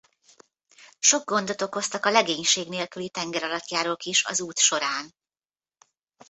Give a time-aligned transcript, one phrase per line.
[0.99, 5.13] Sok gondot okoztak a legénység nélküli tengeralattjárók is az út során.